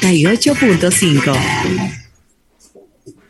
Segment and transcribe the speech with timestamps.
[0.00, 2.00] 98.5.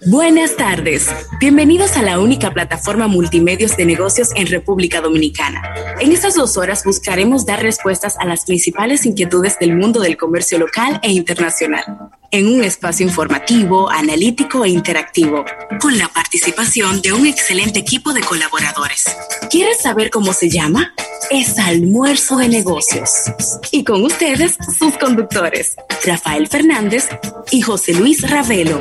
[0.07, 1.08] Buenas tardes.
[1.39, 5.61] Bienvenidos a la única plataforma multimedios de negocios en República Dominicana.
[6.01, 10.59] En estas dos horas buscaremos dar respuestas a las principales inquietudes del mundo del comercio
[10.59, 11.85] local e internacional,
[12.30, 15.45] en un espacio informativo, analítico e interactivo,
[15.83, 19.05] con la participación de un excelente equipo de colaboradores.
[19.50, 20.95] ¿Quieres saber cómo se llama?
[21.29, 23.30] Es Almuerzo de Negocios.
[23.70, 27.09] Y con ustedes, sus conductores, Rafael Fernández
[27.50, 28.80] y José Luis Ravelo.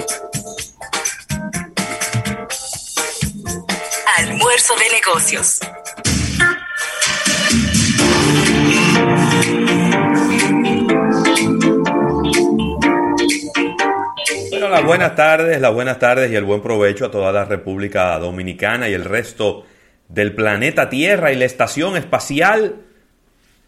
[4.17, 5.59] Almuerzo de negocios.
[14.49, 18.17] Bueno, las buenas tardes, las buenas tardes y el buen provecho a toda la República
[18.17, 19.65] Dominicana y el resto
[20.09, 22.81] del planeta Tierra y la estación espacial.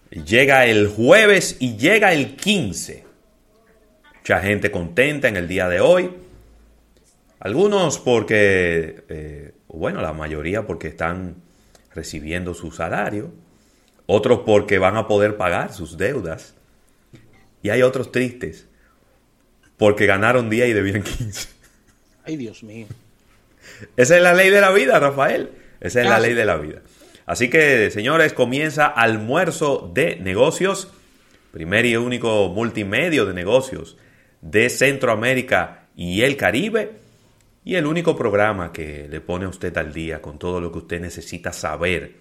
[0.09, 3.05] Llega el jueves y llega el 15.
[4.17, 6.11] Mucha gente contenta en el día de hoy.
[7.39, 11.35] Algunos porque eh, bueno, la mayoría porque están
[11.93, 13.31] recibiendo su salario,
[14.05, 16.55] otros porque van a poder pagar sus deudas,
[17.63, 18.67] y hay otros tristes
[19.77, 21.49] porque ganaron 10 y debían 15.
[22.23, 22.87] Ay, Dios mío.
[23.97, 25.49] Esa es la ley de la vida, Rafael.
[25.81, 26.81] Esa es la ley de la vida.
[27.25, 30.89] Así que, señores, comienza almuerzo de negocios,
[31.51, 33.97] primer y único multimedio de negocios
[34.41, 36.93] de Centroamérica y el Caribe
[37.63, 40.79] y el único programa que le pone a usted al día con todo lo que
[40.79, 42.15] usted necesita saber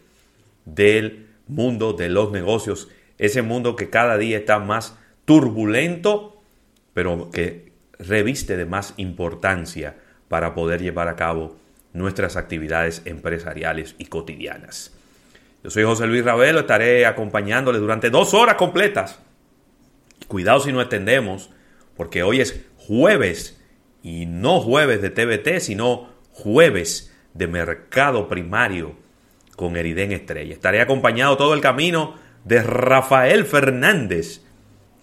[0.64, 6.42] del mundo de los negocios, ese mundo que cada día está más turbulento,
[6.94, 9.96] pero que reviste de más importancia
[10.28, 11.56] para poder llevar a cabo
[11.92, 14.96] nuestras actividades empresariales y cotidianas.
[15.62, 19.20] Yo soy José Luis Ravelo, estaré acompañándole durante dos horas completas.
[20.28, 21.50] Cuidado si no extendemos,
[21.96, 23.60] porque hoy es jueves
[24.02, 28.96] y no jueves de TBT, sino jueves de mercado primario
[29.56, 30.54] con Eriden Estrella.
[30.54, 32.14] Estaré acompañado todo el camino
[32.44, 34.42] de Rafael Fernández,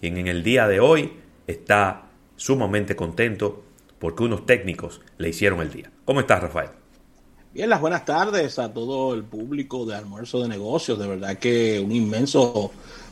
[0.00, 1.12] quien en el día de hoy
[1.46, 3.64] está sumamente contento
[3.98, 5.90] porque unos técnicos le hicieron el día.
[6.04, 6.70] ¿Cómo estás, Rafael?
[7.52, 10.98] Bien, las buenas tardes a todo el público de Almuerzo de Negocios.
[10.98, 12.70] De verdad que un inmenso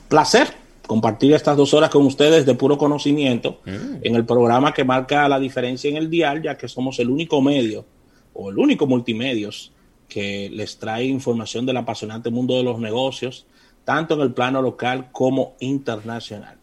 [0.08, 0.48] placer
[0.86, 3.96] compartir estas dos horas con ustedes de puro conocimiento mm.
[4.02, 7.42] en el programa que marca la diferencia en el dial, ya que somos el único
[7.42, 7.84] medio
[8.32, 9.72] o el único multimedios
[10.08, 13.46] que les trae información del apasionante mundo de los negocios,
[13.84, 16.56] tanto en el plano local como internacional.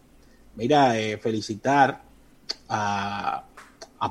[0.55, 2.03] Mira, eh, felicitar
[2.69, 3.43] a,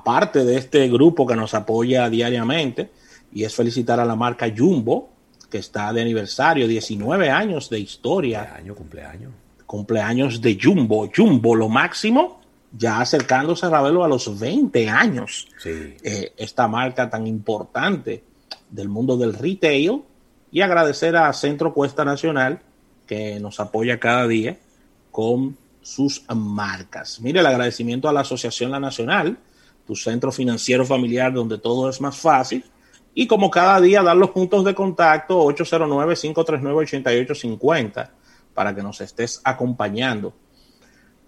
[0.01, 2.91] parte de este grupo que nos apoya diariamente,
[3.33, 5.11] y es felicitar a la marca Jumbo,
[5.51, 8.41] que está de aniversario, 19 años de historia.
[8.41, 9.33] Cumpleaños, cumpleaños
[9.73, 11.11] cumpleaños de Jumbo.
[11.17, 12.43] Jumbo, lo máximo,
[12.77, 15.49] ya acercándose a Ravelo a los 20 años.
[15.65, 18.23] Eh, esta marca tan importante
[18.69, 20.03] del mundo del retail.
[20.51, 22.61] Y agradecer a Centro Cuesta Nacional,
[23.07, 24.59] que nos apoya cada día
[25.11, 27.23] con sus marcas.
[27.23, 29.39] Mire, el agradecimiento a la Asociación La Nacional,
[29.87, 32.65] tu centro financiero familiar donde todo es más fácil.
[33.15, 38.11] Y como cada día, dar los puntos de contacto 809-539-8850
[38.55, 40.35] para que nos estés acompañando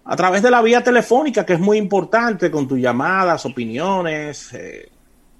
[0.07, 4.91] a través de la vía telefónica, que es muy importante, con tus llamadas, opiniones, eh,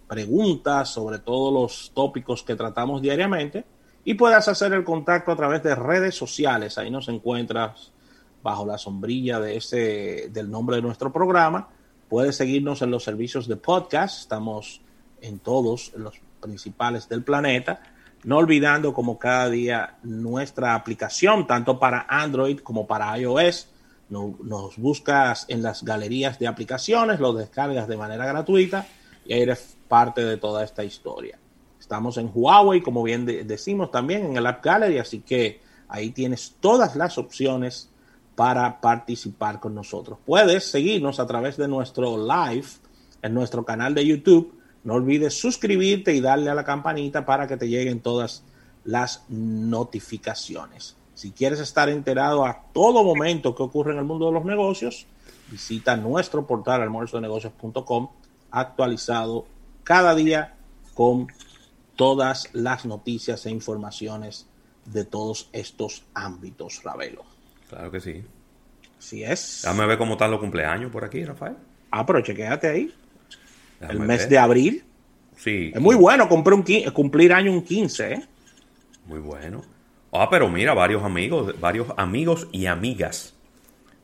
[0.08, 3.64] preguntas sobre todos los tópicos que tratamos diariamente.
[4.04, 6.80] Y puedas hacer el contacto a través de redes sociales.
[6.80, 7.92] Ahí nos encuentras
[8.42, 11.70] bajo la sombrilla de ese, del nombre de nuestro programa.
[12.10, 14.20] Puedes seguirnos en los servicios de podcast.
[14.22, 14.82] Estamos
[15.22, 17.82] en todos los principales del planeta
[18.26, 23.70] no olvidando como cada día nuestra aplicación, tanto para Android como para iOS.
[24.10, 28.86] Nos, buscas en las galerías de aplicaciones, lo descargas de manera gratuita
[29.26, 31.38] y eres parte de toda esta historia.
[31.80, 36.56] Estamos en Huawei, como bien decimos también, en el App Gallery, así que ahí tienes
[36.60, 37.90] todas las opciones
[38.36, 40.20] para participar con nosotros.
[40.26, 42.68] Puedes seguirnos a través de nuestro live
[43.22, 44.56] en nuestro canal de YouTube
[44.86, 48.44] no olvides suscribirte y darle a la campanita para que te lleguen todas
[48.84, 50.96] las notificaciones.
[51.16, 55.08] Si quieres estar enterado a todo momento que ocurre en el mundo de los negocios,
[55.50, 58.10] visita nuestro portal almuerzodenegocios.com
[58.52, 59.48] actualizado
[59.84, 60.56] cada día
[60.94, 61.30] con
[61.96, 64.46] todas las noticias e informaciones
[64.86, 67.35] de todos estos ámbitos, Ravelo.
[67.70, 68.24] Claro que sí.
[68.98, 69.62] Así es.
[69.64, 71.56] Dame ver cómo están los cumpleaños por aquí, Rafael.
[71.92, 72.94] Ah, pero chequéate ahí
[73.90, 74.84] el mes de abril.
[75.38, 75.72] Sí.
[75.74, 78.24] Es muy bueno cumplir, un, cumplir año un 15, ¿eh?
[79.06, 79.64] Muy bueno.
[80.12, 83.36] Ah, pero mira, varios amigos, varios amigos y amigas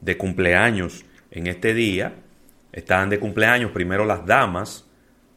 [0.02, 2.14] de cumpleaños en este día.
[2.72, 4.86] Están de cumpleaños primero las damas.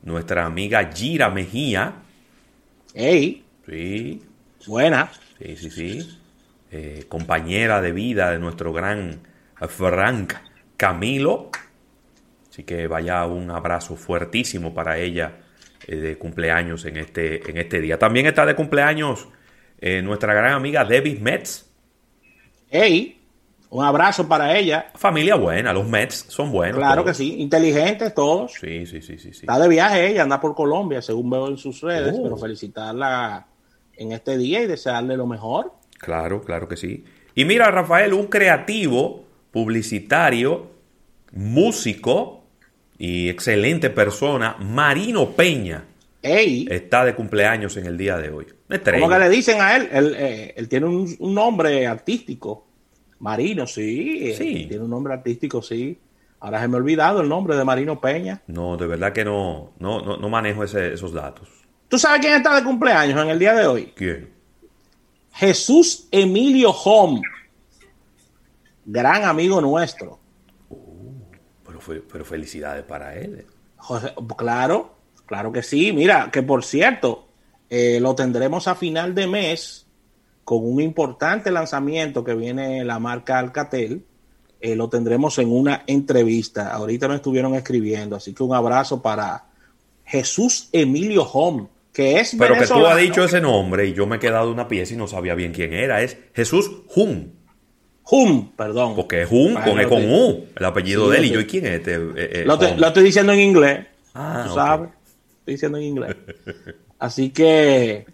[0.03, 1.95] Nuestra amiga Gira Mejía.
[2.93, 3.45] ¡Ey!
[3.67, 4.23] Sí.
[4.67, 5.11] Buena.
[5.39, 6.19] Sí, sí, sí.
[6.77, 9.21] Eh, compañera de vida de nuestro gran
[9.69, 10.33] Frank
[10.77, 11.51] Camilo.
[12.51, 15.37] Así que vaya un abrazo fuertísimo para ella
[15.87, 17.97] eh, de cumpleaños en este, en este día.
[17.97, 19.29] También está de cumpleaños
[19.79, 21.71] eh, nuestra gran amiga Debbie Metz.
[22.69, 23.23] ¡Ey!
[23.71, 24.87] Un abrazo para ella.
[24.97, 26.79] Familia buena, los Mets son buenos.
[26.79, 28.53] Claro que sí, inteligentes todos.
[28.53, 31.81] Sí, sí, sí, sí, Está de viaje ella, anda por Colombia, según veo en sus
[31.83, 32.23] redes, oh.
[32.25, 33.47] pero felicitarla
[33.97, 35.73] en este día y desearle lo mejor.
[35.99, 37.05] Claro, claro que sí.
[37.35, 40.71] Y mira, Rafael, un creativo, publicitario,
[41.33, 42.45] músico
[42.99, 45.85] y excelente persona, Marino Peña.
[46.23, 46.67] Ey.
[46.71, 48.47] Está de cumpleaños en el día de hoy.
[48.69, 49.89] ¿Cómo que le dicen a él?
[49.93, 52.67] Él, eh, tiene un nombre artístico.
[53.19, 54.31] Marino, sí.
[54.31, 54.67] Eh, sí.
[54.69, 55.99] Tiene un nombre artístico, sí.
[56.41, 58.43] Ahora se me ha olvidado el nombre de Marino Peña.
[58.49, 61.49] No, de verdad que no, no, no, manejo esos datos.
[61.89, 63.93] ¿Tú sabes quién está de cumpleaños en el día de hoy?
[63.95, 64.29] ¿Quién?
[65.35, 67.21] Jesús Emilio Home.
[68.87, 70.21] Gran amigo nuestro.
[70.71, 71.13] Uh,
[72.11, 73.45] pero, felicidades para él.
[74.37, 74.95] claro,
[75.27, 75.93] claro que sí.
[75.93, 77.27] Mira, que por cierto,
[77.69, 79.87] eh, lo tendremos a final de mes
[80.45, 84.05] con un importante lanzamiento que viene la marca Alcatel.
[84.61, 86.73] Eh, lo tendremos en una entrevista.
[86.73, 89.47] Ahorita nos estuvieron escribiendo, así que un abrazo para
[90.05, 94.17] Jesús Emilio Home, que es Pero que tú has dicho ese nombre y yo me
[94.17, 96.03] he quedado una pieza y no sabía bien quién era.
[96.03, 97.31] Es Jesús Hum.
[98.11, 98.95] Hum, perdón.
[98.97, 101.25] Porque es Hum con, e con U, el apellido de él.
[101.25, 101.95] ¿Y yo, ¿y quién es este?
[101.95, 102.55] Eh, eh, lo,
[102.87, 103.87] estoy diciendo en inglés.
[104.13, 104.91] Ah, ¿Tú sabes?
[105.39, 106.17] Estoy diciendo en inglés.
[106.99, 108.05] Así que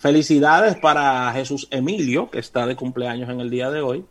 [0.00, 4.06] Felicidades para Jesús Emilio, que está de cumpleaños en el día de hoy.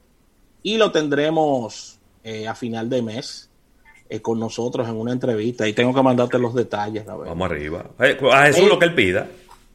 [0.61, 3.48] Y lo tendremos eh, a final de mes
[4.09, 5.67] eh, con nosotros en una entrevista.
[5.67, 7.05] Y tengo que mandarte los detalles.
[7.05, 7.85] Vamos arriba.
[7.99, 9.27] Eh, a Jesús lo que él pida.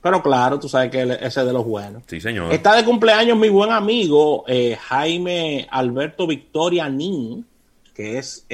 [0.02, 2.02] Pero claro, tú sabes que ese es de los buenos.
[2.06, 2.52] Sí, señor.
[2.52, 4.44] Está de cumpleaños mi buen amigo
[4.88, 7.46] Jaime Alberto Victoria Nin,
[7.94, 8.44] que es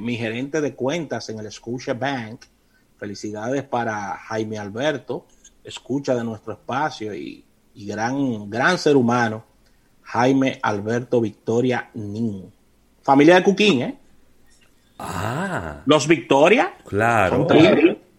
[0.00, 2.46] mi gerente de cuentas en el Scotia Bank.
[2.98, 5.26] Felicidades para Jaime Alberto
[5.66, 7.44] escucha de nuestro espacio y,
[7.74, 9.44] gran, gran ser humano,
[10.02, 12.50] Jaime Alberto Victoria Nin.
[13.02, 13.98] Familia de Cuquín, ¿eh?
[14.98, 15.82] Ah.
[15.86, 16.74] Los Victoria.
[16.86, 17.46] Claro.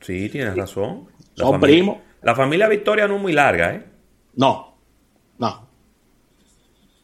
[0.02, 1.08] Sí, tienes razón.
[1.36, 1.98] son primos.
[2.22, 3.86] La familia Victoria no es muy larga, ¿eh?
[4.36, 4.78] No,
[5.38, 5.68] no.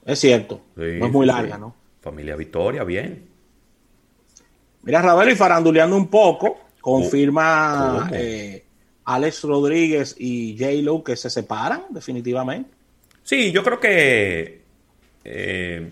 [0.05, 0.61] Es cierto.
[0.75, 1.75] no es muy larga, ¿no?
[2.01, 3.29] Familia Victoria, bien.
[4.83, 8.65] Mira, Ravelo, y faranduleando un poco, confirma eh,
[9.05, 10.71] Alex Rodríguez y J.
[10.81, 12.69] Lo que se separan definitivamente.
[13.23, 14.61] Sí, yo creo que
[15.23, 15.91] eh,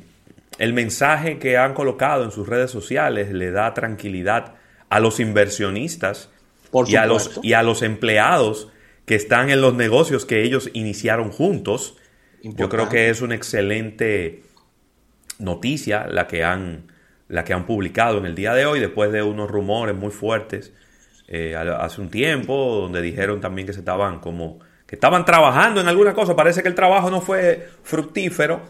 [0.61, 4.53] el mensaje que han colocado en sus redes sociales le da tranquilidad
[4.89, 6.29] a los inversionistas
[6.85, 8.67] y, a los, y a los empleados
[9.05, 11.97] que están en los negocios que ellos iniciaron juntos.
[12.43, 14.43] Yo creo que es una excelente
[15.39, 16.91] noticia la que han
[17.27, 20.73] la que han publicado en el día de hoy después de unos rumores muy fuertes
[21.27, 25.87] eh, hace un tiempo, donde dijeron también que se estaban como que estaban trabajando en
[25.87, 26.35] alguna cosa.
[26.35, 28.61] Parece que el trabajo no fue fructífero,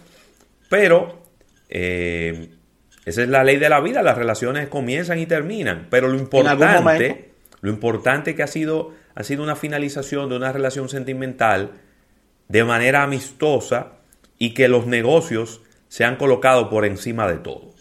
[0.69, 1.20] pero
[1.71, 2.49] eh,
[3.05, 4.03] esa es la ley de la vida.
[4.03, 7.31] Las relaciones comienzan y terminan, pero lo importante,
[7.61, 11.71] lo importante que ha sido ha sido una finalización de una relación sentimental
[12.47, 13.93] de manera amistosa
[14.37, 17.73] y que los negocios se han colocado por encima de todo.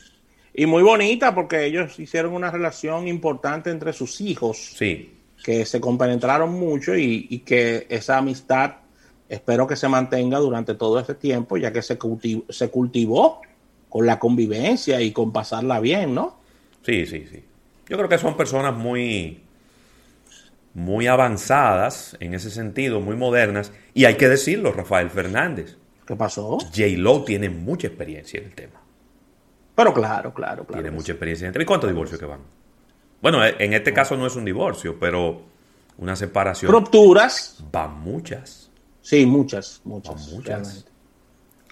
[0.52, 4.74] Y muy bonita porque ellos hicieron una relación importante entre sus hijos.
[4.76, 5.16] Sí.
[5.42, 8.72] Que se compenetraron mucho y, que esa amistad
[9.28, 11.96] espero que se mantenga durante todo este tiempo, ya que se
[12.48, 13.40] se cultivó
[13.90, 16.38] con la convivencia y con pasarla bien, ¿no?
[16.86, 17.44] Sí, sí, sí.
[17.88, 19.42] Yo creo que son personas muy,
[20.72, 23.72] muy avanzadas en ese sentido, muy modernas.
[23.92, 25.76] Y hay que decirlo, Rafael Fernández.
[26.06, 26.58] ¿Qué pasó?
[26.58, 26.86] J.
[26.96, 28.80] Lo tiene mucha experiencia en el tema.
[29.74, 30.82] Pero claro, claro, claro.
[30.82, 31.52] Tiene mucha experiencia.
[31.54, 32.40] ¿Y cuántos divorcios que van?
[33.20, 35.42] Bueno, eh, en este caso no es un divorcio, pero
[35.98, 36.70] una separación.
[36.70, 37.62] Rupturas.
[37.70, 38.70] Van muchas.
[39.02, 40.14] Sí, muchas, muchas.
[40.14, 40.86] Van muchas.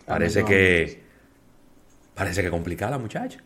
[0.04, 1.07] Parece que.
[2.18, 3.38] Parece que complicada la muchacha.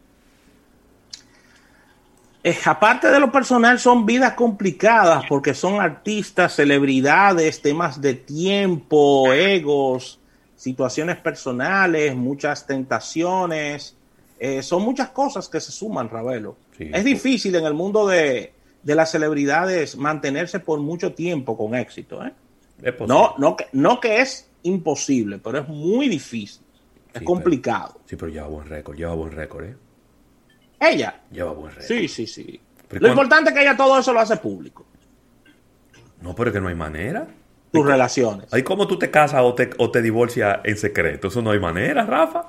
[2.43, 9.33] Eh, aparte de lo personal, son vidas complicadas porque son artistas, celebridades, temas de tiempo,
[9.33, 10.19] egos,
[10.57, 13.97] situaciones personales, muchas tentaciones
[14.45, 16.57] eh, son muchas cosas que se suman, Ravelo.
[16.77, 18.53] es difícil en el mundo de,
[18.83, 22.25] las celebridades mantenerse por mucho tiempo con éxito.
[22.27, 22.33] ¿eh?
[23.07, 26.65] no, no, que, no que es imposible, pero es muy difícil.
[27.15, 28.01] Es complicado.
[28.07, 29.77] sí, pero lleva buen récord, lleva buen récord, ¿eh?
[30.81, 31.21] Ella.
[31.31, 31.87] Lleva buen récord.
[31.87, 32.61] Sí, sí, sí.
[32.91, 34.87] Lo importante es que ella todo eso lo hace público.
[36.21, 37.27] No, pero es que no hay manera.
[37.73, 38.53] Tus relaciones.
[38.53, 41.29] Hay como tú te casas o te, o te divorcias en secreto.
[41.29, 42.47] Eso no hay manera, Rafa.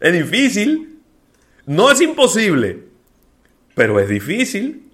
[0.00, 1.00] Es difícil.
[1.66, 2.84] No es imposible.
[3.74, 4.90] Pero es difícil.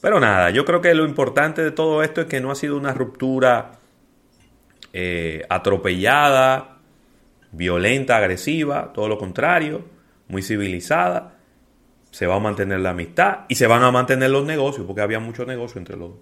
[0.00, 2.76] Pero nada, yo creo que lo importante de todo esto es que no ha sido
[2.76, 3.78] una ruptura
[4.96, 6.78] eh, atropellada,
[7.50, 9.84] violenta, agresiva, todo lo contrario,
[10.28, 11.34] muy civilizada.
[12.12, 15.18] Se va a mantener la amistad y se van a mantener los negocios, porque había
[15.18, 16.18] mucho negocio entre los dos.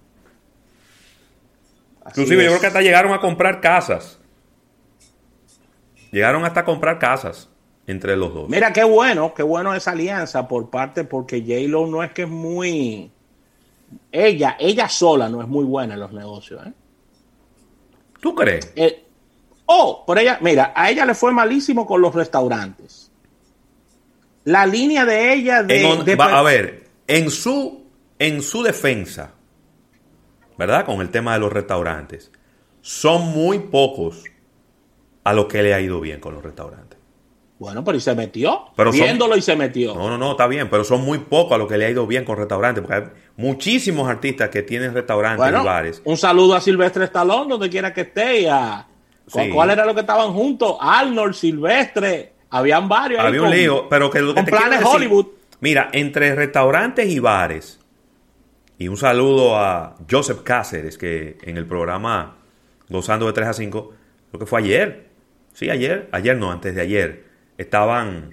[2.06, 4.18] Inclusive yo creo que hasta llegaron a comprar casas.
[6.10, 7.50] Llegaron hasta a comprar casas
[7.86, 8.48] entre los dos.
[8.48, 12.28] Mira, qué bueno, qué bueno esa alianza por parte, porque J-Lo no es que es
[12.28, 13.12] muy...
[14.10, 16.66] Ella, ella sola no es muy buena en los negocios.
[16.66, 16.72] ¿eh?
[18.22, 18.72] ¿Tú crees?
[18.76, 19.04] Eh,
[19.66, 23.10] oh, por ella, mira, a ella le fue malísimo con los restaurantes.
[24.44, 27.84] La línea de ella de, a ver, en su,
[28.20, 29.34] en su defensa,
[30.56, 30.86] ¿verdad?
[30.86, 32.30] Con el tema de los restaurantes,
[32.80, 34.22] son muy pocos
[35.24, 37.00] a los que le ha ido bien con los restaurantes.
[37.58, 38.66] Bueno, pero y se metió.
[38.92, 39.96] Viéndolo y se metió.
[39.96, 42.06] No, no, no, está bien, pero son muy pocos a los que le ha ido
[42.06, 46.02] bien con restaurantes, porque muchísimos artistas que tienen restaurantes y bares.
[46.04, 48.50] Un saludo a Silvestre Stallone, donde quiera que esté.
[48.50, 48.86] A,
[49.52, 50.76] ¿Cuál era lo que estaban juntos?
[50.80, 53.20] Arnold, Silvestre, habían varios.
[53.20, 55.26] Había un lío, pero que lo que te planes Hollywood.
[55.60, 57.78] Mira, entre restaurantes y bares,
[58.78, 62.36] y un saludo a Joseph Cáceres, que en el programa
[62.88, 63.92] Gozando de 3 a 5,
[64.32, 65.06] lo que fue ayer,
[65.54, 67.24] sí, ayer, ayer no, antes de ayer,
[67.58, 68.30] estaban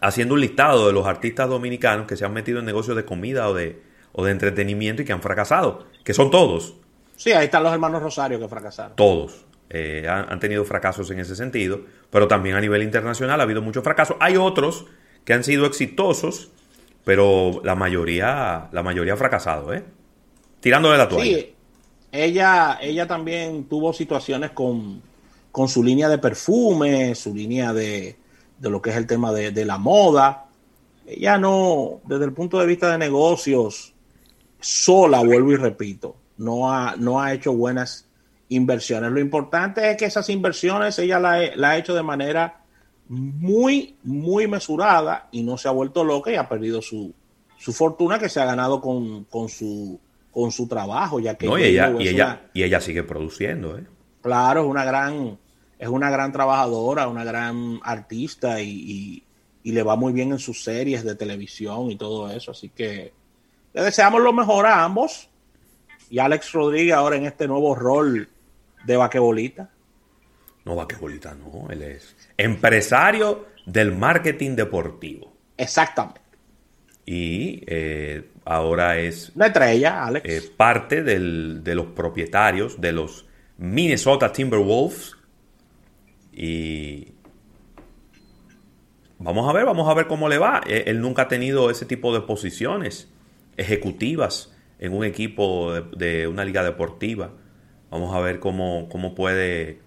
[0.00, 3.48] haciendo un listado de los artistas dominicanos que se han metido en negocios de comida
[3.48, 6.74] o de, o de entretenimiento y que han fracasado, que son todos.
[7.16, 8.96] Sí, ahí están los hermanos Rosario que fracasaron.
[8.96, 9.44] Todos.
[9.70, 13.84] Eh, han, tenido fracasos en ese sentido, pero también a nivel internacional ha habido muchos
[13.84, 14.16] fracasos.
[14.20, 14.86] Hay otros
[15.24, 16.50] que han sido exitosos,
[17.04, 19.84] pero la mayoría, la mayoría ha fracasado, ¿eh?
[20.60, 21.38] Tirando de la toalla.
[21.38, 21.54] Sí,
[22.12, 25.02] ella, ella también tuvo situaciones con,
[25.52, 28.16] con su línea de perfume, su línea de,
[28.58, 30.46] de lo que es el tema de, la moda.
[31.06, 33.94] Ella no, desde el punto de vista de negocios,
[34.60, 38.08] sola, vuelvo y repito, no ha, no ha hecho buenas
[38.48, 39.10] inversiones.
[39.10, 42.62] Lo importante es que esas inversiones ella la, la, ha hecho de manera
[43.08, 47.14] muy, muy mesurada y no se ha vuelto loca y ha perdido su,
[47.56, 50.00] su fortuna que se ha ganado con, con, su,
[50.30, 51.20] con su trabajo.
[51.20, 53.78] Ya que y, ella, y, ella, y ella sigue produciendo.
[53.78, 53.84] ¿eh?
[54.22, 55.38] Claro, es una gran
[55.78, 59.24] es una gran trabajadora, una gran artista y,
[59.62, 62.52] le va muy bien en sus series de televisión y todo eso.
[62.52, 63.12] Así que
[63.78, 65.30] le deseamos lo mejor a ambos.
[66.10, 68.28] Y Alex Rodríguez ahora en este nuevo rol
[68.84, 69.70] de vaquebolita.
[70.64, 75.32] No, vaquebolita no, él es empresario del marketing deportivo.
[75.56, 76.20] Exactamente.
[77.06, 79.30] Y eh, ahora es...
[79.36, 80.28] Una estrella, Alex.
[80.28, 83.26] Eh, parte de los propietarios de los
[83.58, 85.14] Minnesota Timberwolves
[86.32, 87.12] y
[89.18, 90.62] vamos a ver, vamos a ver cómo le va.
[90.66, 93.08] E, él nunca ha tenido ese tipo de posiciones
[93.58, 97.32] ejecutivas en un equipo de, una liga deportiva.
[97.90, 99.80] Vamos a ver cómo, cómo puede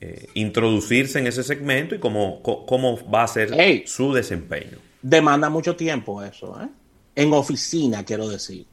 [0.00, 4.78] eh, introducirse en ese segmento y cómo, cómo va a ser su desempeño.
[5.00, 6.68] Demanda mucho tiempo eso, ¿eh?
[7.14, 8.66] En oficina, quiero decir.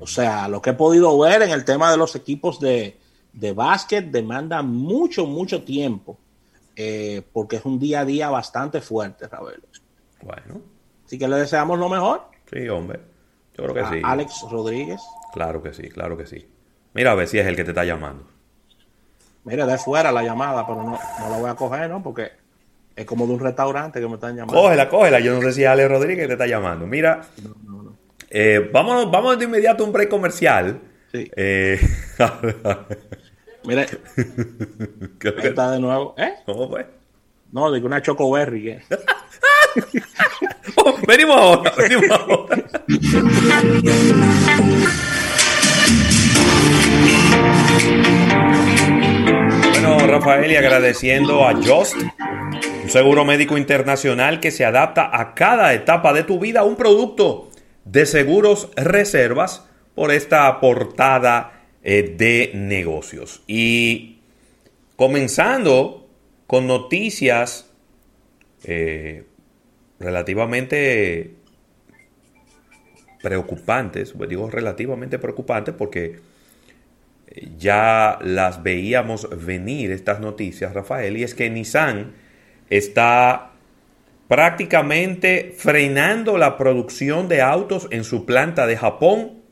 [0.00, 2.98] O sea, lo que he podido ver en el tema de los equipos de,
[3.32, 6.18] de básquet demanda mucho, mucho tiempo,
[6.76, 9.62] eh, porque es un día a día bastante fuerte, Raúl.
[10.22, 10.60] Bueno.
[11.04, 12.33] Así que le deseamos lo mejor.
[12.54, 13.00] Sí, hombre.
[13.58, 14.02] Yo creo que sí.
[14.04, 15.00] Alex Rodríguez.
[15.32, 16.48] Claro que sí, claro que sí.
[16.92, 18.28] Mira a ver si es el que te está llamando.
[19.42, 22.02] Mira, de fuera la llamada, pero no, no la voy a coger, ¿no?
[22.02, 22.30] Porque
[22.94, 24.54] es como de un restaurante que me están llamando.
[24.54, 25.18] Cógela, cógela.
[25.18, 26.86] Yo no sé si es Alex Rodríguez que te está llamando.
[26.86, 27.22] Mira,
[28.30, 30.80] eh, vamos, vamos de inmediato a un break comercial.
[31.10, 31.28] Sí.
[31.34, 31.80] Eh,
[33.64, 33.82] Mira,
[35.42, 36.14] está de nuevo.
[36.16, 36.34] ¿Eh?
[36.46, 36.86] ¿Cómo fue?
[37.50, 38.70] No, digo una chocoberry.
[38.70, 38.82] ¿eh?
[40.76, 42.62] oh, venimos ahora, venimos ahora.
[49.72, 51.96] bueno, Rafael, y agradeciendo a Just,
[52.82, 57.50] un seguro médico internacional que se adapta a cada etapa de tu vida, un producto
[57.84, 63.42] de seguros reservas por esta portada eh, de negocios.
[63.46, 64.18] Y
[64.96, 66.06] comenzando
[66.46, 67.70] con noticias
[68.64, 69.24] eh,
[69.98, 71.34] relativamente
[73.22, 76.20] preocupantes, digo relativamente preocupantes porque
[77.56, 82.12] ya las veíamos venir estas noticias, Rafael, y es que Nissan
[82.70, 83.52] está
[84.28, 89.42] prácticamente frenando la producción de autos en su planta de Japón.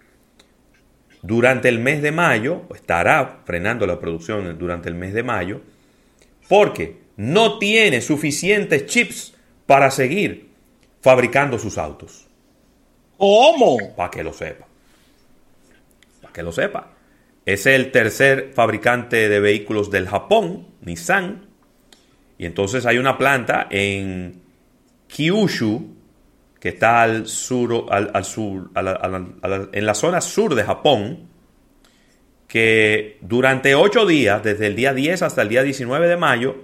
[1.22, 5.60] Durante el mes de mayo, estará frenando la producción durante el mes de mayo,
[6.48, 9.34] porque no tiene suficientes chips
[9.66, 10.50] para seguir
[11.00, 12.26] fabricando sus autos.
[13.16, 13.94] ¿Cómo?
[13.96, 14.66] Para que lo sepa.
[16.20, 16.90] Para que lo sepa.
[17.44, 21.46] Es el tercer fabricante de vehículos del Japón, Nissan.
[22.38, 24.42] Y entonces hay una planta en
[25.08, 25.96] Kyushu,
[26.58, 31.28] que está al sur, al, sur en la zona sur de Japón,
[32.46, 36.56] que durante ocho días, desde el día 10 hasta el día 19 de mayo,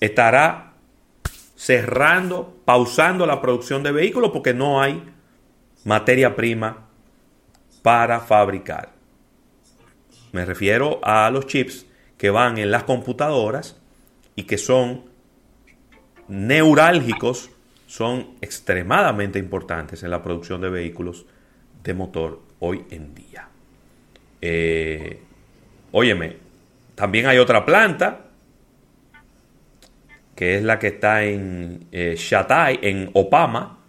[0.00, 0.67] estará
[1.58, 5.02] cerrando, pausando la producción de vehículos porque no hay
[5.84, 6.86] materia prima
[7.82, 8.92] para fabricar.
[10.30, 11.84] Me refiero a los chips
[12.16, 13.76] que van en las computadoras
[14.36, 15.06] y que son
[16.28, 17.50] neurálgicos,
[17.88, 21.26] son extremadamente importantes en la producción de vehículos
[21.82, 23.48] de motor hoy en día.
[24.40, 25.20] Eh,
[25.90, 26.36] óyeme,
[26.94, 28.27] también hay otra planta
[30.38, 33.80] que es la que está en eh, Shatai, en Opama,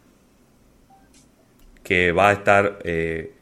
[1.83, 3.33] que va a estar eh,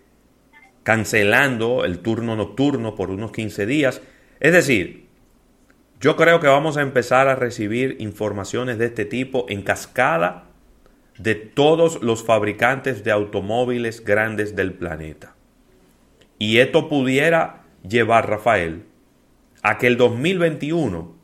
[0.83, 4.01] cancelando el turno nocturno por unos 15 días.
[4.41, 5.07] Es decir,
[6.01, 10.49] yo creo que vamos a empezar a recibir informaciones de este tipo en cascada
[11.17, 15.33] de todos los fabricantes de automóviles grandes del planeta.
[16.39, 18.83] Y esto pudiera llevar, Rafael,
[19.63, 21.16] a que el 2021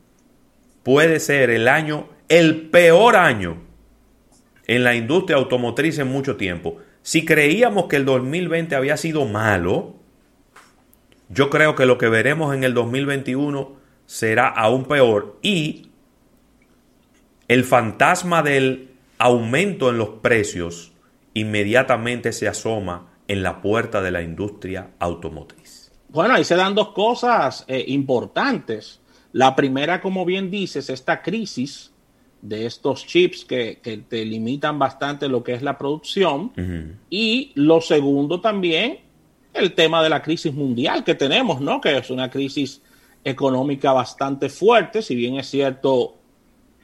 [0.84, 3.56] puede ser el año, el peor año
[4.66, 6.76] en la industria automotriz en mucho tiempo.
[7.02, 9.96] Si creíamos que el 2020 había sido malo,
[11.28, 13.72] yo creo que lo que veremos en el 2021
[14.06, 15.90] será aún peor y
[17.48, 20.92] el fantasma del aumento en los precios
[21.34, 25.92] inmediatamente se asoma en la puerta de la industria automotriz.
[26.08, 29.00] Bueno, ahí se dan dos cosas eh, importantes.
[29.34, 31.92] La primera, como bien dices, esta crisis
[32.40, 36.52] de estos chips que, te limitan bastante lo que es la producción.
[37.10, 39.00] Y lo segundo también,
[39.52, 41.80] el tema de la crisis mundial que tenemos, ¿no?
[41.80, 42.80] Que es una crisis
[43.24, 46.14] económica bastante fuerte, si bien es cierto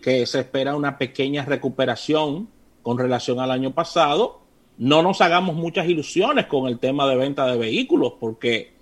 [0.03, 2.49] que se espera una pequeña recuperación
[2.83, 4.41] con relación al año pasado,
[4.77, 8.80] no nos hagamos muchas ilusiones con el tema de venta de vehículos, porque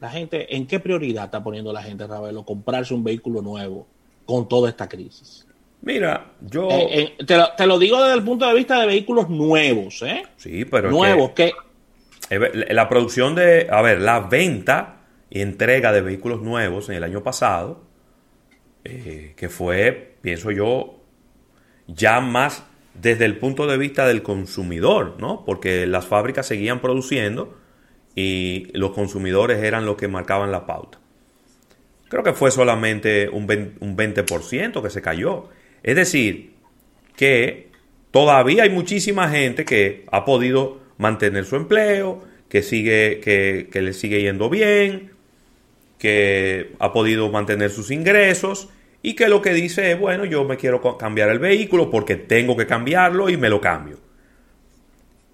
[0.00, 3.86] la gente, ¿en qué prioridad está poniendo la gente, Ravelo, comprarse un vehículo nuevo
[4.24, 5.46] con toda esta crisis?
[5.82, 6.68] Mira, yo...
[6.70, 10.22] Eh, eh, te, lo, digo desde el punto de vista de vehículos nuevos, ¿eh?
[10.36, 10.90] Sí, pero...
[10.90, 11.52] Nuevos, que,
[12.70, 13.68] La producción de...
[13.70, 17.82] A ver, la venta y entrega de vehículos nuevos en el año pasado,
[18.84, 21.00] eh, que fue, pienso yo,
[21.86, 25.44] ya más desde el punto de vista del consumidor, ¿no?
[25.44, 27.59] Porque las fábricas seguían produciendo
[28.14, 30.98] y los consumidores eran los que marcaban la pauta.
[32.08, 35.48] Creo que fue solamente un 20%, que se cayó.
[35.82, 36.54] Es decir,
[37.16, 37.68] que
[38.10, 43.92] todavía hay muchísima gente que ha podido mantener su empleo, que, sigue, que, que le
[43.92, 45.12] sigue yendo bien,
[45.98, 48.68] que ha podido mantener sus ingresos
[49.02, 52.56] y que lo que dice es, bueno, yo me quiero cambiar el vehículo porque tengo
[52.56, 54.09] que cambiarlo y me lo cambio.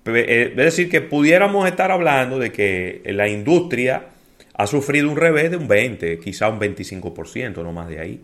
[0.06, 4.08] Eh, es decir, que pudiéramos estar hablando de que la industria
[4.54, 8.20] ha sufrido un revés de un 20, quizá un 25%, no más de ahí.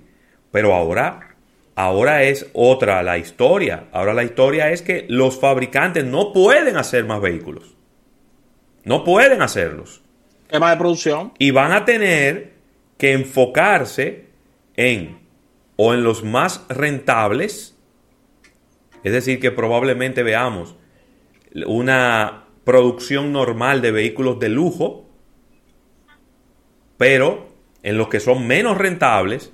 [0.51, 1.35] Pero ahora,
[1.75, 3.85] ahora es otra la historia.
[3.93, 7.75] Ahora la historia es que los fabricantes no pueden hacer más vehículos.
[8.85, 10.03] No pueden hacerlos.
[10.49, 11.33] Tema de producción.
[11.39, 12.53] Y van a tener
[12.99, 14.27] que enfocarse
[14.77, 15.19] en
[15.77, 17.77] o en los más rentables,
[19.03, 20.77] es decir, que probablemente veamos
[21.67, 25.09] una producción normal de vehículos de lujo,
[26.97, 27.49] pero
[27.83, 29.53] en los que son menos rentables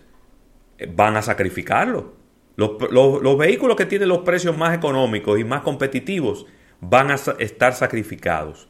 [0.79, 2.17] eh, van a sacrificarlo.
[2.57, 6.45] Los, vehículos que tienen los precios más económicos y más competitivos
[6.81, 8.69] van a estar sacrificados.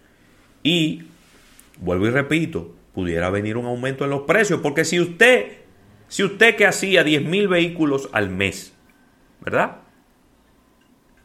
[0.63, 1.05] Y,
[1.79, 5.63] vuelvo y repito, pudiera venir un aumento en los precios, porque si usted,
[6.07, 8.75] si usted que hacía 10 mil vehículos al mes,
[9.41, 9.79] ¿verdad?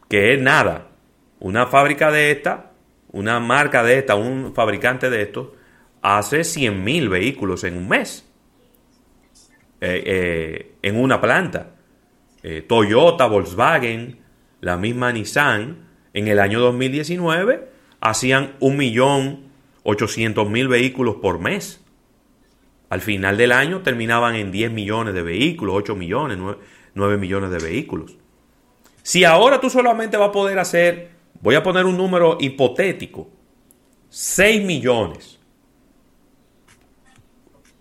[0.08, 0.93] Que es nada,
[1.44, 2.72] una fábrica de esta,
[3.12, 5.50] una marca de esta, un fabricante de estos,
[6.02, 8.32] hace 100.000 vehículos en un mes.
[9.82, 11.72] Eh, eh, en una planta.
[12.42, 14.22] Eh, Toyota, Volkswagen,
[14.62, 17.68] la misma Nissan, en el año 2019
[18.00, 21.84] hacían 1.800.000 vehículos por mes.
[22.90, 26.38] Al final del año terminaban en 10 millones de vehículos, 8 millones,
[26.94, 28.16] 9 millones de vehículos.
[29.02, 31.13] Si ahora tú solamente vas a poder hacer,
[31.44, 33.30] voy a poner un número hipotético,
[34.10, 35.40] 6 millones,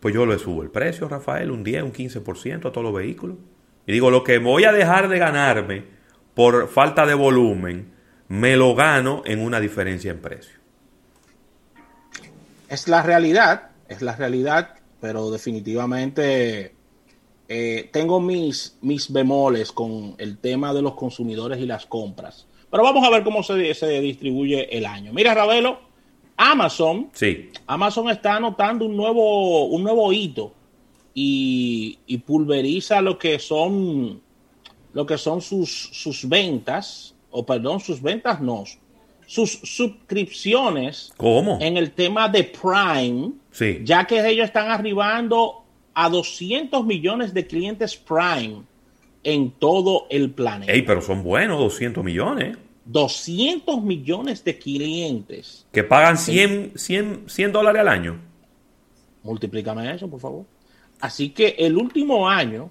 [0.01, 3.37] pues yo le subo el precio, Rafael, un 10, un 15% a todos los vehículos.
[3.87, 5.85] Y digo, lo que voy a dejar de ganarme
[6.35, 7.93] por falta de volumen,
[8.27, 10.59] me lo gano en una diferencia en precio.
[12.69, 16.75] Es la realidad, es la realidad, pero definitivamente
[17.49, 22.49] eh, tengo mis, mis bemoles con el tema de los consumidores y las compras.
[22.73, 25.13] Pero vamos a ver cómo se, se distribuye el año.
[25.13, 25.79] Mira, Ravelo,
[26.39, 27.51] Amazon, sí.
[27.67, 30.55] Amazon está anotando un nuevo, un nuevo hito
[31.13, 34.23] y, pulveriza lo que son
[34.95, 38.65] lo que son sus, sus ventas, o perdón, sus ventas no,
[39.27, 41.59] sus suscripciones ¿Cómo?
[41.61, 43.81] en el tema de Prime, sí.
[43.85, 48.63] ya que ellos están arribando a 200 millones de clientes Prime
[49.25, 50.73] en todo el planeta.
[50.73, 52.57] Ey, pero son buenos 200 millones.
[52.85, 55.67] 200 millones de clientes.
[55.73, 58.21] Que pagan 100, 100, 100 dólares al año.
[59.23, 60.45] Multiplícame eso, por favor.
[61.01, 62.71] Así que el último año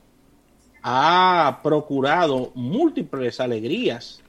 [0.84, 4.22] ha procurado múltiples alegrías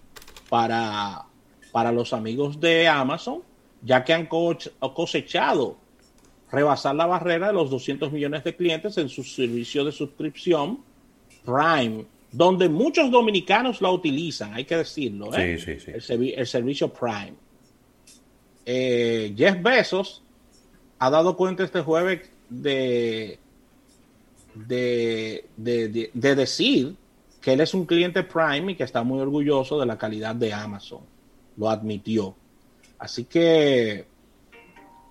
[0.48, 1.24] para,
[1.72, 3.42] para los amigos de Amazon,
[3.82, 5.76] ya que han cosechado
[6.50, 10.80] rebasar la barrera de los 200 millones de clientes en su servicio de suscripción
[11.44, 15.58] Prime donde muchos dominicanos la utilizan, hay que decirlo, ¿eh?
[15.58, 16.32] sí, sí, sí.
[16.34, 17.34] El, servicio Prime.
[18.64, 20.22] Eh, Jeff Bezos
[20.98, 23.38] ha dado cuenta este jueves de,
[24.54, 26.96] de, de, de, decir
[27.40, 30.54] que él es un cliente Prime y que está muy orgulloso de la calidad de
[30.54, 31.00] Amazon.
[31.58, 32.34] Lo admitió.
[32.98, 34.06] Así que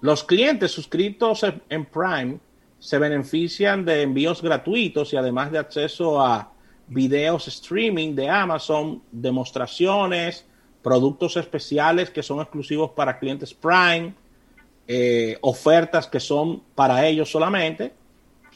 [0.02, 2.40] los clientes suscritos en Prime
[2.82, 6.52] se benefician de envíos gratuitos y además de acceso a
[6.88, 10.48] videos streaming de Amazon, demostraciones,
[10.82, 14.16] productos especiales que son exclusivos para clientes Prime,
[14.88, 17.94] eh, ofertas que son para ellos solamente.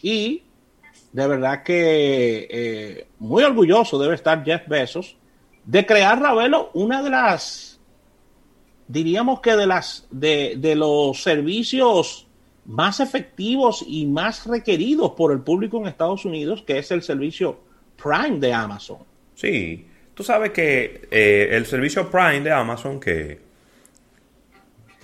[0.02, 0.42] Y
[1.14, 5.18] de verdad que eh, muy orgulloso debe estar Jeff Bezos
[5.66, 7.80] de crear, Ravelo, una de las,
[8.88, 12.25] diríamos que de las, de, de los servicios
[12.65, 17.60] más efectivos y más requeridos por el público en Estados Unidos, que es el servicio
[18.01, 18.97] Prime de Amazon.
[19.36, 23.39] Sí, tú sabes que eh, el servicio Prime de Amazon, que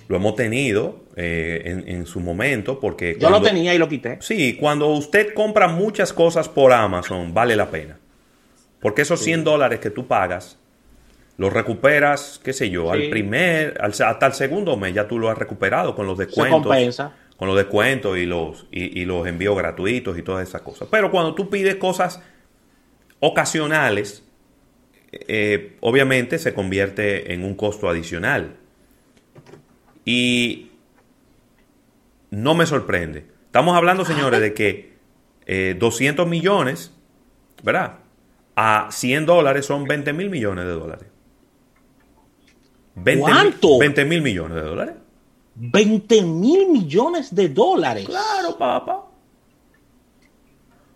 [0.08, 3.16] lo hemos tenido eh, en, su momento, porque...
[3.18, 4.18] Yo lo tenía y lo quité.
[4.20, 7.98] Sí, cuando usted compra muchas cosas por Amazon, vale la pena.
[8.80, 10.58] Porque esos 100 dólares que tú pagas,
[11.38, 15.38] los recuperas, qué sé yo, al primer, hasta el segundo mes ya tú lo has
[15.38, 16.62] recuperado con los descuentos.
[16.62, 17.12] Se compensa.
[17.42, 20.86] Con los descuentos y los, y, y los envíos gratuitos y todas esas cosas.
[20.92, 22.22] Pero cuando tú pides cosas
[23.18, 24.24] ocasionales,
[25.10, 28.58] eh, obviamente se convierte en un costo adicional.
[30.04, 30.70] Y
[32.30, 33.26] no me sorprende.
[33.46, 34.92] Estamos hablando, señores, de que
[35.78, 36.94] 200 eh, millones,
[37.64, 37.98] ¿verdad?
[38.54, 41.08] A 100 dólares son 20 mil millones de dólares.
[43.18, 43.80] ¿Cuánto?
[43.80, 44.94] 20 mil millones de dólares.
[45.54, 48.06] 20 mil millones de dólares.
[48.06, 49.06] Claro, papá.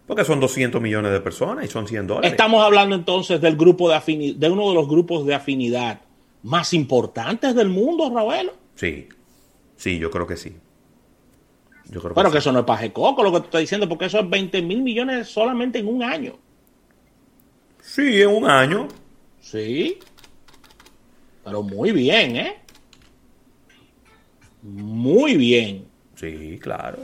[0.06, 2.30] Porque son 200 millones de personas y son 100 dólares.
[2.30, 6.00] Estamos hablando entonces del grupo de afinidad, de uno de los grupos de afinidad
[6.44, 8.52] más importantes del mundo, Ravelo.
[8.76, 9.08] Sí,
[9.76, 10.56] sí, yo creo que sí.
[11.88, 14.06] Yo creo Pero que, eso no es paje coco lo que te estoy diciendo, porque
[14.06, 16.36] eso es 20 mil millones solamente en un año.
[17.80, 18.88] Sí, en un año.
[19.40, 19.98] Sí.
[21.44, 22.56] Pero muy bien, ¿eh?
[24.62, 25.86] Muy bien.
[26.14, 26.98] Sí, claro.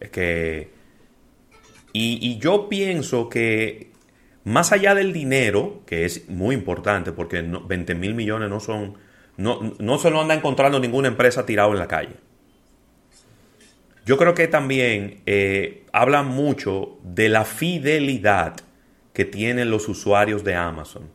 [0.00, 0.76] Es que
[1.98, 3.90] y, yo pienso que
[4.44, 8.94] más allá del dinero, que es muy importante, porque 20 mil millones no son,
[9.38, 12.16] no, no se lo anda encontrando ninguna empresa tirado en la calle.
[14.04, 18.56] Yo creo que también eh, habla mucho de la fidelidad
[19.14, 21.08] que tienen los usuarios de Amazon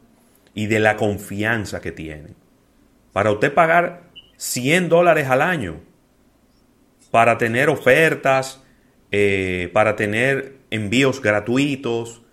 [0.56, 2.36] y de la confianza que tienen.
[3.14, 4.10] Para usted pagar
[4.42, 5.82] 100 dólares al año,
[7.12, 8.64] para tener ofertas,
[9.12, 12.24] eh, para tener envíos gratuitos.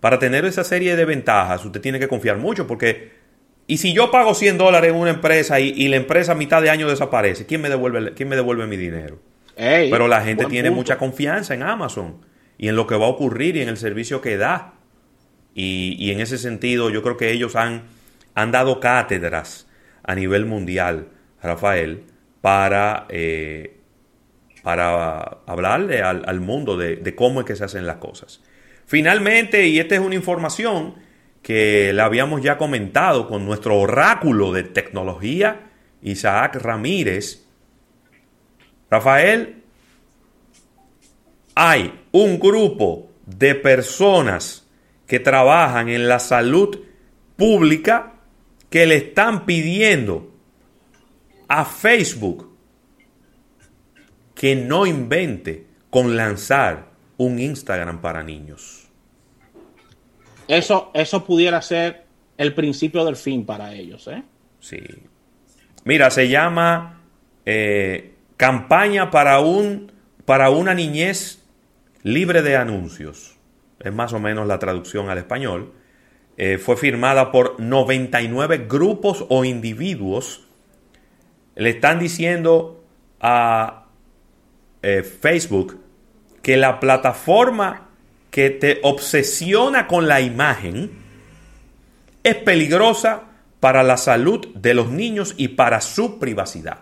[0.00, 3.18] Para tener esa serie de ventajas, usted tiene que confiar mucho porque...
[3.66, 6.70] Y si yo pago 100 dólares en una empresa y, la empresa a mitad de
[6.70, 9.20] año desaparece, ¿quién me devuelve, quién me devuelve mi dinero?
[9.54, 12.24] Pero la gente tiene mucha confianza en Amazon
[12.56, 14.76] y en lo que va a ocurrir y en el servicio que da.
[15.54, 17.82] Y, en ese sentido yo creo que ellos han,
[18.34, 19.68] han dado cátedras
[20.04, 21.08] a nivel mundial,
[21.42, 22.04] Rafael,
[22.40, 23.78] para eh,
[24.68, 28.42] para hablarle al, mundo de, cómo es que se hacen las cosas.
[28.84, 30.94] Finalmente, y esta es una información
[31.42, 35.70] que la habíamos ya comentado con nuestro oráculo de tecnología,
[36.02, 37.46] Isaac Ramírez.
[38.90, 39.62] Rafael,
[41.54, 44.66] hay un grupo de personas
[45.06, 46.78] que trabajan en la salud
[47.36, 48.16] pública
[48.68, 50.30] que le están pidiendo
[51.48, 52.56] a Facebook
[54.34, 58.88] que no invente con lanzar un Instagram para niños.
[60.46, 62.04] Eso, eso pudiera ser
[62.36, 64.22] el principio del fin para ellos, ¿eh?
[64.60, 64.78] Sí.
[65.84, 67.02] Mira, se llama
[67.44, 69.92] eh, campaña para un
[70.24, 71.42] para una niñez
[72.02, 73.36] libre de anuncios.
[73.80, 75.72] Es más o menos la traducción al español.
[76.36, 80.47] Eh, fue firmada por 99 grupos o individuos.
[81.58, 82.82] Le están diciendo
[83.20, 83.84] a
[84.80, 85.78] eh, Facebook
[86.40, 87.88] que la plataforma
[88.30, 90.90] que te obsesiona con la imagen
[92.22, 93.24] es peligrosa
[93.60, 96.78] para la salud de los niños y para su privacidad.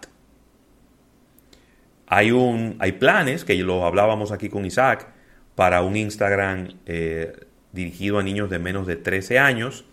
[2.06, 5.08] Hay, un, hay planes, que lo hablábamos aquí con Isaac,
[5.54, 7.32] para un Instagram eh,
[7.72, 9.84] dirigido a niños de menos de 13 años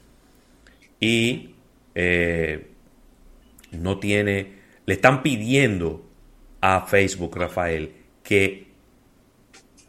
[1.00, 1.56] y
[1.96, 2.72] eh,
[3.72, 6.04] no tiene, le están pidiendo
[6.62, 7.93] a Facebook, Rafael,
[8.24, 8.72] que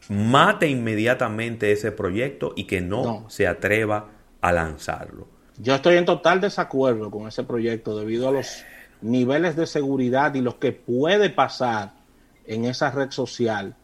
[0.09, 4.09] mate inmediatamente ese proyecto y que no, se atreva
[4.41, 5.27] a lanzarlo.
[5.57, 8.63] Yo estoy en total desacuerdo con ese proyecto debido a los
[9.01, 11.93] niveles de seguridad y lo que puede pasar
[12.45, 13.75] en esa red social,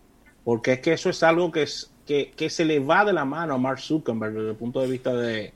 [0.43, 3.53] porque es que eso es algo que, es, que, se le va de la mano
[3.53, 5.53] a Mark Zuckerberg desde el punto de vista de,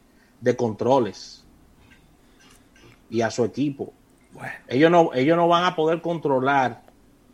[0.55, 1.43] controles
[3.09, 3.93] y a su equipo.
[4.67, 6.81] Ellos, no, ellos no van a poder controlar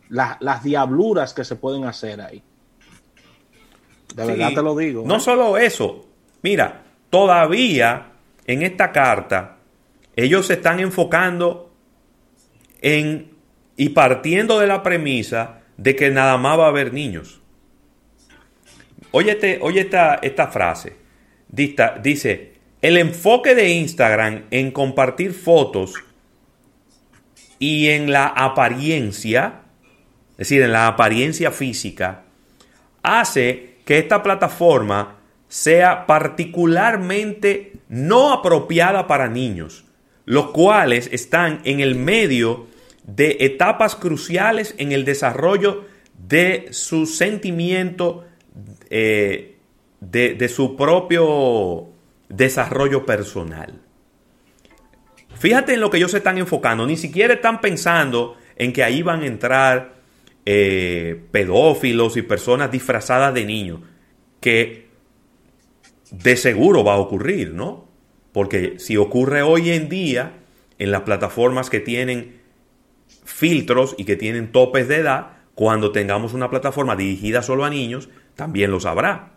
[0.08, 2.42] las diabluras que se pueden hacer ahí.
[4.14, 5.04] De verdad te lo digo.
[5.06, 5.20] No ¿eh?
[5.20, 6.06] solo eso.
[6.42, 8.12] Mira, todavía
[8.46, 9.56] en esta carta
[10.14, 11.72] ellos se están enfocando
[12.80, 13.32] en
[13.76, 17.40] y partiendo de la premisa de que nada más va a haber niños.
[19.12, 20.96] Oye, oye esta, esta frase.
[21.48, 25.94] dice, el enfoque de Instagram en compartir fotos
[27.62, 29.60] y en la apariencia,
[30.32, 32.24] es decir, en la apariencia física,
[33.04, 39.84] hace que esta plataforma sea particularmente no apropiada para niños,
[40.24, 42.66] los cuales están en el medio
[43.04, 45.84] de etapas cruciales en el desarrollo
[46.18, 48.24] de su sentimiento,
[48.90, 49.58] eh,
[50.00, 51.90] de, su propio
[52.28, 53.81] desarrollo personal.
[55.42, 59.02] Fíjate en lo que ellos se están enfocando, ni siquiera están pensando en que ahí
[59.02, 59.94] van a entrar
[60.46, 63.80] eh, pedófilos y personas disfrazadas de niños,
[64.40, 64.86] que
[66.12, 67.88] de seguro va a ocurrir, ¿no?
[68.30, 70.34] Porque si ocurre hoy en día
[70.78, 72.40] en las plataformas que tienen
[73.24, 78.10] filtros y que tienen topes de edad, cuando tengamos una plataforma dirigida solo a niños,
[78.36, 79.32] también lo sabrá.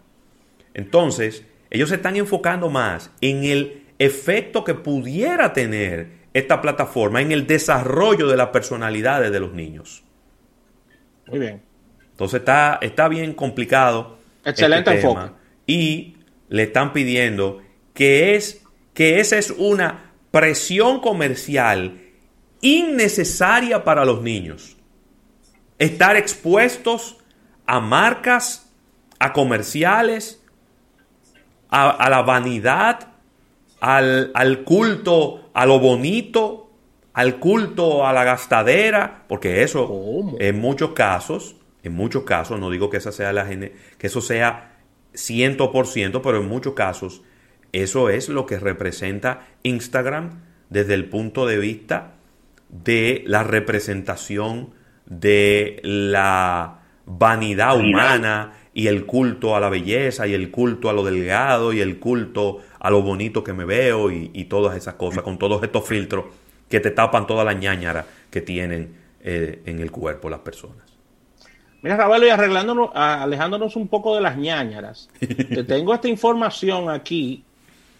[0.76, 7.32] Entonces, ellos se están enfocando más en el efecto que pudiera tener esta plataforma en
[7.32, 10.04] el desarrollo de las personalidades de los niños.
[11.28, 11.62] Muy bien.
[12.12, 14.18] Entonces está, está bien complicado.
[14.44, 15.32] Excelente este enfoque.
[15.66, 16.18] Y
[16.50, 17.62] le están pidiendo
[17.94, 22.02] que, es, que esa es una presión comercial
[22.62, 24.76] innecesaria para los niños.
[25.80, 27.18] Estar expuestos
[27.66, 28.72] a marcas,
[29.20, 30.44] a comerciales,
[31.70, 33.14] a, la vanidad,
[33.80, 36.70] al, al, culto a lo bonito,
[37.14, 42.90] al culto a la gastadera, porque eso en muchos casos, en muchos casos, no digo
[42.90, 44.76] que esa sea la que eso sea
[45.14, 47.22] 100%, pero en muchos casos
[47.72, 52.14] eso es lo que representa Instagram desde el punto de vista
[52.70, 54.74] de la representación
[55.06, 57.78] de la vanidad.
[57.78, 62.00] humana y el culto a la belleza y el culto a lo delgado y el
[62.00, 66.26] culto a lo bonito que me veo y, todas esas cosas, con todos estos filtros
[66.69, 70.86] que te tapan toda la ñañara que tienen eh, en el cuerpo las personas.
[71.82, 77.43] Mira, Ravelo, y arreglándonos, alejándonos un poco de las ñañaras, te tengo esta información aquí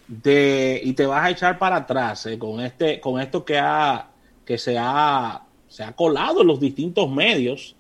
[0.08, 4.10] de, y te vas a echar para atrás eh, con, este, con esto que ha
[4.46, 7.76] que se ha, se ha colado en los distintos medios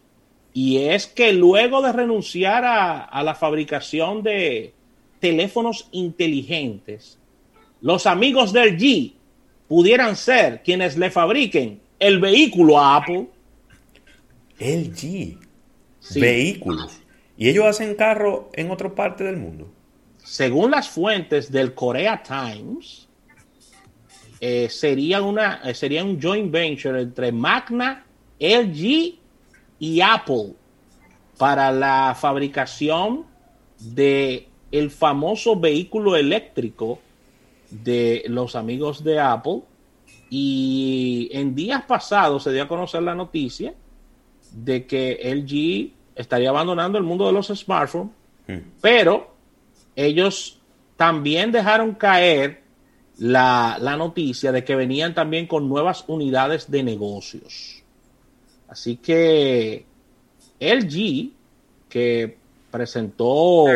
[0.53, 4.73] y es que luego de renunciar a, la fabricación de
[5.25, 7.17] teléfonos inteligentes,
[7.81, 9.13] los amigos del G
[9.67, 13.27] pudieran ser quienes le fabriquen el vehículo a Apple.
[14.59, 15.37] El G.
[16.15, 16.99] Vehículos.
[17.37, 19.67] ¿Y ellos hacen carro en otra parte del mundo?
[20.25, 23.07] según las fuentes del Korea Times,
[24.41, 28.03] eh, sería, una, eh, sería un joint venture entre Magna,
[28.39, 29.19] LG
[29.79, 30.53] y Apple
[31.37, 33.23] para la fabricación
[33.79, 34.47] de
[34.79, 36.99] el famoso vehículo eléctrico
[37.69, 39.61] de los amigos de Apple.
[40.29, 43.73] Y en días pasados se dio a conocer la noticia
[44.51, 48.11] de que LG estaría abandonando el mundo de los smartphones,
[48.47, 48.57] hmm.
[48.81, 49.31] pero
[49.95, 50.59] ellos
[50.97, 52.61] también dejaron caer
[53.17, 57.83] la, la, noticia de que venían también con nuevas unidades de negocios.
[58.67, 59.85] Así que
[60.59, 61.31] LG,
[61.87, 62.37] que
[62.71, 63.67] presentó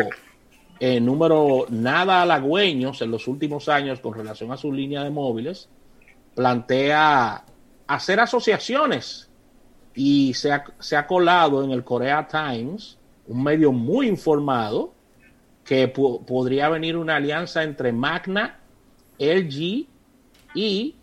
[0.80, 5.68] en número nada halagüeños en los últimos años con relación a su línea de móviles,
[6.34, 7.44] plantea
[7.86, 9.28] hacer asociaciones
[9.94, 14.94] y se ha, se ha colado en el Korea Times, un medio muy informado,
[15.64, 18.58] que podría venir una alianza entre Magna,
[19.18, 19.86] LG
[20.54, 20.96] y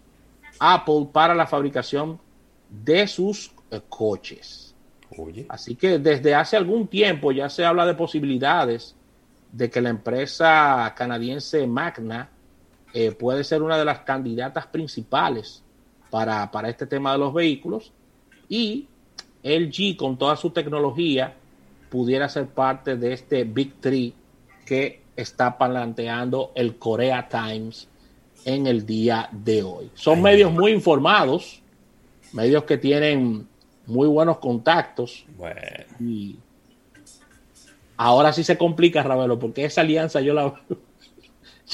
[0.59, 2.19] Apple para la fabricación
[2.69, 4.75] de sus eh, coches.
[5.47, 8.96] Así que desde hace algún tiempo ya se habla de posibilidades
[9.51, 12.29] de que la empresa canadiense Magna
[12.93, 15.63] eh, puede ser una de las candidatas principales
[16.09, 17.91] para, para este tema de los vehículos
[18.49, 18.87] y
[19.43, 21.33] LG con toda su tecnología
[21.89, 24.13] pudiera ser parte de este Big Three
[24.65, 27.87] que está planteando el Korea Times
[28.45, 29.89] en el día de hoy.
[29.93, 31.61] Son medios muy informados,
[32.33, 33.47] medios que tienen
[33.87, 35.25] muy buenos contactos.
[35.99, 36.37] Y
[37.97, 40.53] ahora sí se complica, Ravelo, porque esa alianza yo la,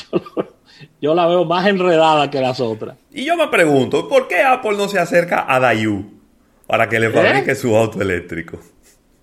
[1.01, 2.97] yo, la veo más enredada que las otras.
[3.11, 6.05] Y yo me pregunto, ¿por qué Apple no se acerca a Dayu
[6.65, 7.11] para que le ¿Eh?
[7.11, 8.59] fabrique su auto eléctrico?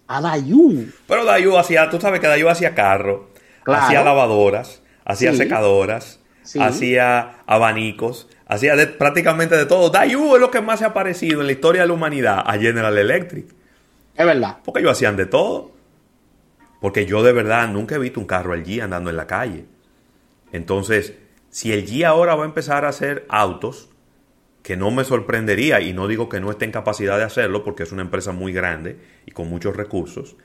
[0.06, 0.86] A Dayu.
[1.06, 3.30] Pero Dayu hacía, tú sabes que Dayu hacía carro,
[3.66, 6.20] hacía lavadoras, hacía secadoras,
[6.58, 9.90] hacía abanicos, hacía prácticamente de todo.
[9.90, 12.58] Dayu es lo que más se ha parecido en la historia de la humanidad a
[12.58, 13.46] General Electric.
[14.16, 14.58] Es verdad.
[14.64, 15.72] Porque ellos hacían de todo.
[16.80, 19.66] Porque yo de verdad nunca he visto un carro allí andando en la calle.
[20.52, 21.14] Entonces,
[21.50, 23.90] si el G ahora va a empezar a hacer autos,
[24.62, 27.82] que no me sorprendería, y no digo que no esté en capacidad de hacerlo, porque
[27.82, 30.36] es una empresa muy grande y con muchos recursos,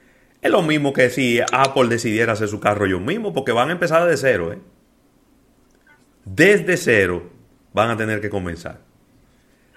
[0.41, 3.73] es lo mismo que si Apple decidiera hacer su carro yo mismo, porque van a
[3.73, 4.59] empezar de cero, ¿eh?
[6.23, 7.29] Desde cero
[7.73, 8.84] van a tener que comenzar.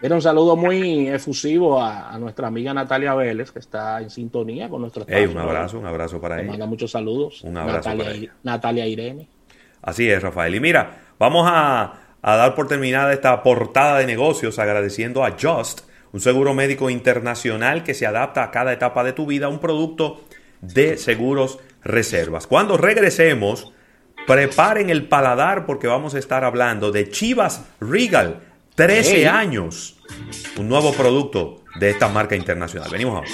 [0.01, 4.81] Era un saludo muy efusivo a, nuestra amiga Natalia Vélez, que está en sintonía con
[4.81, 6.51] nuestro hey, Un abrazo, un abrazo para ella.
[6.51, 7.43] Manda muchos saludos.
[7.43, 8.35] Un abrazo Natalia, para ella.
[8.45, 9.29] Natalia Irene.
[9.83, 10.55] Así es, Rafael.
[10.55, 15.81] Y mira, vamos a, a dar por terminada esta portada de negocios agradeciendo a Just,
[16.13, 20.21] un seguro médico internacional que se adapta a cada etapa de tu vida, un producto
[20.61, 22.47] de seguros reservas.
[22.47, 23.73] Cuando regresemos,
[24.27, 28.41] preparen el paladar porque vamos a estar hablando de Chivas Regal,
[28.79, 29.97] 13 años,
[30.57, 32.89] un nuevo producto de esta marca internacional.
[32.89, 33.29] Venimos ahora.